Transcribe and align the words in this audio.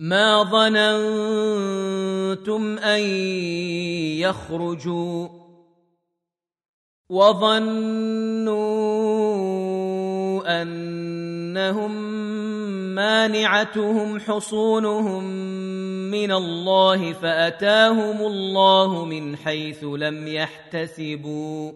ما 0.00 0.42
ظننتم 0.42 1.98
ان 2.78 3.00
يخرجوا 4.20 5.28
وظنوا 7.10 8.60
انهم 10.62 11.92
مانعتهم 12.94 14.20
حصونهم 14.20 15.24
من 16.10 16.32
الله 16.32 17.12
فاتاهم 17.12 18.20
الله 18.20 19.04
من 19.04 19.36
حيث 19.36 19.84
لم 19.84 20.26
يحتسبوا 20.26 21.72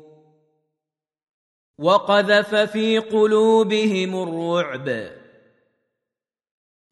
وقذف 1.78 2.54
في 2.54 2.98
قلوبهم 2.98 4.22
الرعب 4.22 5.23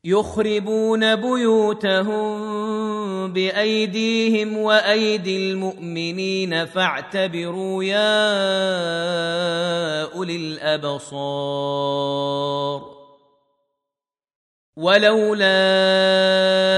يخربون 0.05 1.17
بيوتهم 1.17 2.33
بأيديهم 3.33 4.59
وأيدي 4.59 5.51
المؤمنين 5.51 6.67
فاعتبروا 6.67 7.85
يا 7.85 8.03
أولي 10.13 10.37
الأبصار. 10.37 11.63
ولولا 14.77 15.47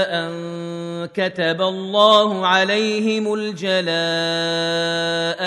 أن 0.09 1.05
كتب 1.13 1.61
الله 1.61 2.47
عليهم 2.47 3.33
الجلاء 3.33 3.85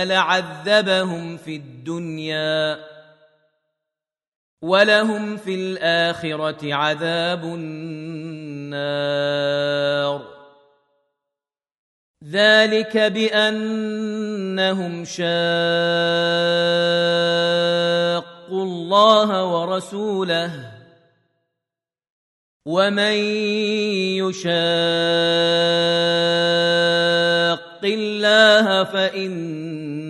لعذبهم 0.05 1.37
في 1.37 1.57
الدنيا. 1.57 2.98
ولهم 4.63 5.37
في 5.37 5.55
الآخرة 5.55 6.75
عذاب 6.75 7.45
النار. 7.45 8.79
ذلك 12.25 12.97
بأنهم 12.99 14.25
شاقوا 15.05 15.29
الله 18.63 19.45
ورسوله. 19.45 20.79
ومن 22.69 23.17
يشاق 24.21 24.53
الله 27.85 28.85
فإن 28.85 29.58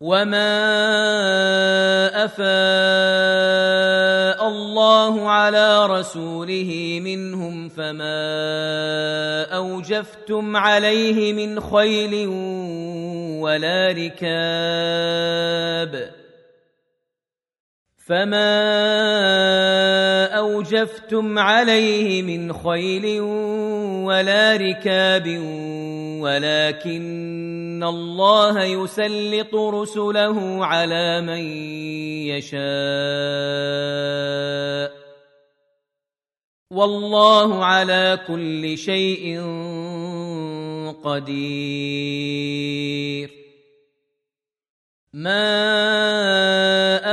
وما 0.00 0.52
افاء 2.24 2.46
الله 4.48 5.30
على 5.30 5.86
رسوله 5.86 7.00
منهم 7.02 7.68
فما 7.68 9.44
اوجفتم 9.56 10.56
عليه 10.56 11.32
من 11.32 11.60
خيل 11.60 12.28
ولا 13.40 13.92
ركاب 13.92 15.36
فما 18.06 18.56
اوجفتم 20.36 21.38
عليه 21.38 22.22
من 22.22 22.52
خيل 22.52 23.20
ولا 24.04 24.56
ركاب 24.56 25.26
ولكن 26.26 27.84
الله 27.86 28.62
يسلط 28.62 29.54
رسله 29.54 30.66
على 30.66 31.20
من 31.20 31.40
يشاء. 32.34 32.66
والله 36.70 37.64
على 37.64 38.18
كل 38.26 38.78
شيء 38.78 39.40
قدير. 41.04 42.26
ما 45.12 45.54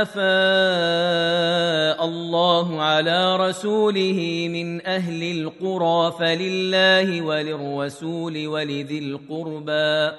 افاء 0.02 1.23
الله 2.04 2.82
على 2.82 3.36
رسوله 3.36 4.48
من 4.50 4.86
أهل 4.86 5.22
القرى 5.22 6.12
فلله 6.18 7.22
وللرسول 7.22 8.46
ولذي 8.46 8.98
القربى 8.98 10.16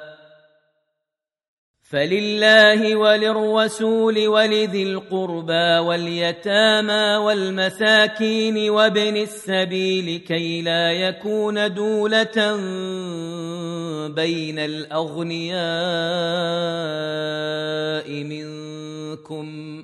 فلله 1.90 2.96
وللرسول 2.96 4.28
ولذي 4.28 4.84
القربى 4.84 5.78
واليتامى 5.78 7.16
والمساكين 7.26 8.70
وابن 8.70 9.18
السبيل 9.18 10.20
كي 10.20 10.62
لا 10.62 10.92
يكون 10.92 11.74
دولة 11.74 12.56
بين 14.08 14.60
الأغنياء 14.60 15.56
منكم 18.24 19.84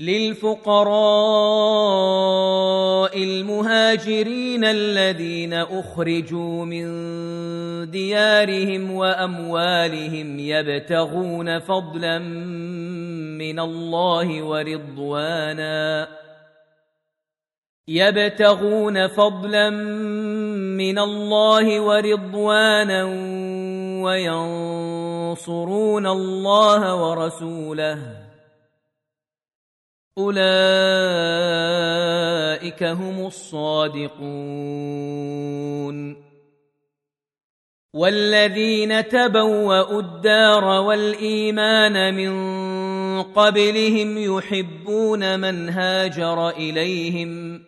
للفقراء 0.00 0.94
المهاجرين 3.22 4.64
الذين 4.64 5.52
أخرجوا 5.52 6.64
من 6.64 6.84
ديارهم 7.90 8.90
وأموالهم 8.90 10.38
يبتغون 10.38 11.58
فضلا 11.58 12.18
من 13.38 13.60
الله 13.60 14.42
ورضوانا 14.42 16.08
يبتغون 17.88 19.06
فضلا 19.06 19.70
من 19.70 20.98
الله 20.98 21.80
ورضوانا 21.80 23.04
وينصرون 24.02 26.06
الله 26.06 26.94
ورسوله 26.94 28.23
أولئك 30.18 30.42
هم 32.82 33.26
الصادقون. 33.26 34.94
والذين 37.94 39.08
تبوأوا 39.08 40.00
الدار 40.00 40.64
والإيمان 40.64 42.14
من 42.14 42.34
قبلهم 43.22 44.18
يحبون 44.18 45.40
من 45.40 45.68
هاجر 45.68 46.48
إليهم 46.50 47.62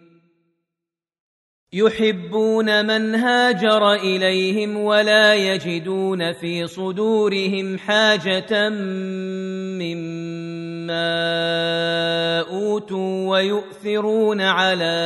يحبون 1.72 2.86
من 2.86 3.14
هاجر 3.14 3.92
إليهم 3.94 4.76
ولا 4.76 5.34
يجدون 5.34 6.32
في 6.32 6.66
صدورهم 6.66 7.78
حاجة 7.78 8.68
مما 8.68 10.55
مما 10.86 12.40
اوتوا 12.40 13.28
ويؤثرون 13.28 14.40
على 14.40 14.96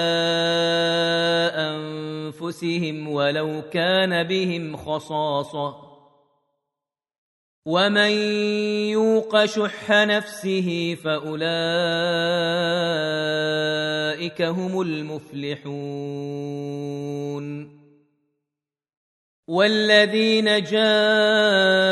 انفسهم 1.56 3.08
ولو 3.08 3.62
كان 3.72 4.22
بهم 4.22 4.76
خصاصه 4.76 5.90
ومن 7.66 8.10
يوق 8.90 9.44
شح 9.44 9.90
نفسه 9.90 10.98
فاولئك 11.04 11.42
هم 14.42 14.80
المفلحون 14.80 16.30
والذين 19.48 20.62
جاءوا 20.62 21.89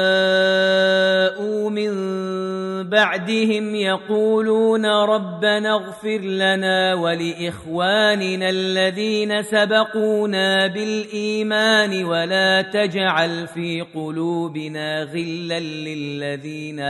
بعدهم 2.99 3.75
يقولون 3.75 4.87
ربنا 4.87 5.75
اغفر 5.75 6.19
لنا 6.19 6.95
ولإخواننا 6.95 8.49
الذين 8.49 9.43
سبقونا 9.43 10.67
بالإيمان 10.67 12.05
ولا 12.05 12.63
تجعل 12.63 13.47
في 13.47 13.81
قلوبنا 13.95 15.03
غلا 15.03 15.61
للذين 15.61 16.81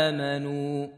آمنوا. 0.00 0.97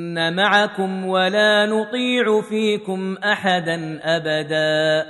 معكم 0.33 1.05
ولا 1.05 1.65
نطيع 1.65 2.41
فيكم 2.41 3.17
احدا 3.17 3.99
ابدا 4.03 5.05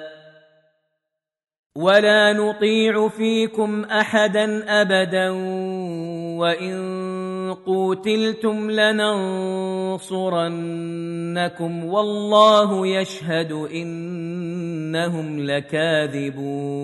ولا 1.76 2.34
نطيع 2.34 3.08
فيكم 3.08 3.84
احدا 3.84 4.64
ابدا 4.82 5.30
وان 6.40 7.54
قوتلتم 7.54 8.72
لننصرنكم 8.72 9.06
والله 11.86 12.88
يشهد 12.88 13.52
انهم 13.52 15.40
لكاذبون 15.40 16.82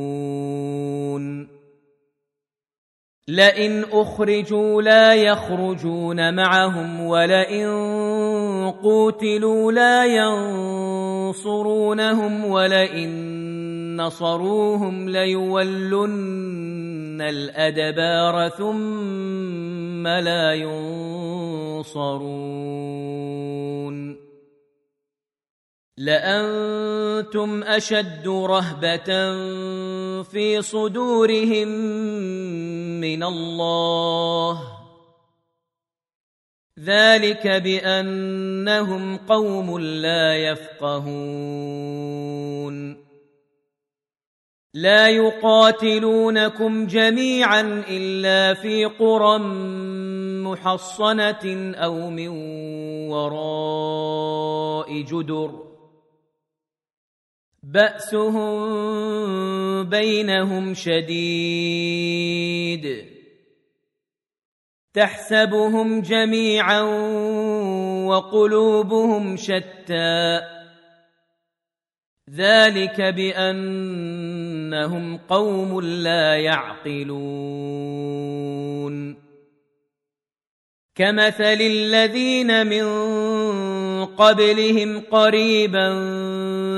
لئن 3.28 3.86
اخرجوا 3.92 4.82
لا 4.82 5.16
يخرجون 5.16 6.34
معهم 6.34 7.02
ولئن 7.02 7.68
قوتلوا 8.84 9.72
لا 9.72 10.06
ينصرونهم 11.26 12.46
ولئن 12.46 14.02
نصروهم 14.02 15.10
ليولن 15.10 17.22
الادبار 17.22 18.50
ثم 18.50 20.08
لا 20.08 20.54
ينصرون 20.54 22.38
لانتم 25.98 27.64
اشد 27.64 28.28
رهبه 28.28 29.34
في 30.24 30.62
صدورهم 30.62 31.68
من 33.02 33.24
الله 33.24 34.77
ذلك 36.80 37.48
بأنهم 37.48 39.18
قوم 39.18 39.80
لا 39.80 40.38
يفقهون. 40.38 41.78
لا 44.74 45.10
يقاتلونكم 45.10 46.88
جميعا 46.88 47.84
إلا 47.90 48.54
في 48.54 48.86
قرى 48.86 49.40
محصنة 50.44 51.74
أو 51.76 52.10
من 52.10 52.28
وراء 53.10 55.02
جدر. 55.02 55.64
بأسهم 57.64 58.64
بينهم 59.84 60.74
شديد. 60.74 61.98
تحسبهم 64.98 66.02
جميعا 66.02 66.82
وقلوبهم 68.08 69.38
شتى. 69.38 70.42
ذلك 72.36 73.02
بأنهم 73.02 75.18
قوم 75.18 75.82
لا 75.82 76.36
يعقلون. 76.36 77.18
كمثل 80.96 81.62
الذين 81.62 82.68
من 82.68 82.86
قبلهم 84.06 85.02
قريبا 85.12 85.90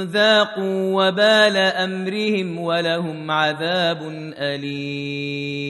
ذاقوا 0.04 1.08
وبال 1.08 1.58
أمرهم 1.58 2.60
ولهم 2.60 3.32
عذاب 3.32 4.02
أليم. 4.38 5.70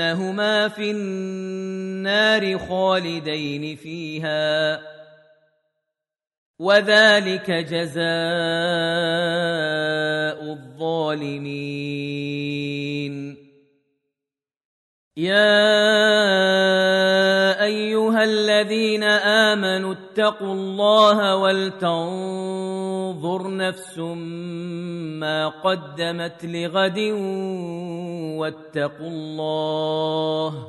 انهما 0.00 0.68
في 0.68 0.90
النار 0.90 2.58
خالدين 2.58 3.76
فيها 3.76 4.80
وذلك 6.58 7.50
جزاء 7.50 8.02
الظالمين. 10.52 11.88
يا 15.16 15.78
أيها 18.18 18.24
الذين 18.24 19.02
آمنوا 19.02 19.92
اتقوا 19.94 20.54
الله 20.54 21.36
ولتنظر 21.36 22.76
نفس 23.56 23.98
ما 25.18 25.48
قدمت 25.48 26.44
لغد 26.44 26.98
واتقوا 28.38 29.08
الله 29.08 30.66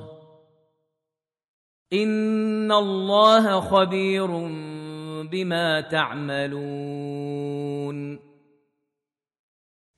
إن 1.94 2.72
الله 2.72 3.60
خبير 3.60 4.28
بما 5.32 5.82
تعملون 5.82 7.40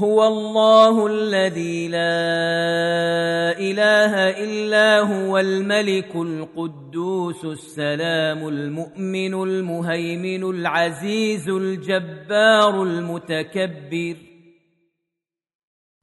هو 0.00 0.26
الله 0.26 1.06
الذي 1.06 1.88
لا 1.88 1.98
إله 3.58 4.14
إلا 4.44 5.00
هو 5.00 5.38
الملك 5.38 6.16
القدوس 6.16 7.44
السلام 7.44 8.48
المؤمن 8.48 9.34
المهيمن 9.34 10.50
العزيز 10.50 11.48
الجبار 11.48 12.82
المتكبر. 12.82 14.16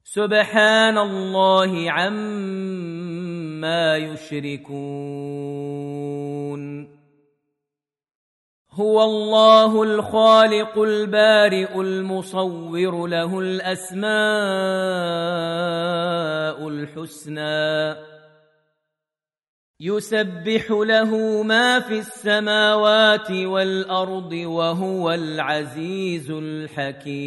سبحان 0.04 0.98
الله 0.98 1.90
عما 1.90 3.96
يشركون. 3.96 5.57
هو 8.80 9.02
الله 9.04 9.82
الخالق 9.82 10.78
البارئ 10.78 11.80
المصور 11.80 13.06
له 13.06 13.38
الأسماء 13.38 14.08
الحسنى. 16.68 18.08
يسبح 19.80 20.70
له 20.70 21.42
ما 21.42 21.80
في 21.80 21.98
السماوات 21.98 23.30
والأرض 23.30 24.32
وهو 24.32 25.10
العزيز 25.10 26.30
الحكيم. 26.30 27.18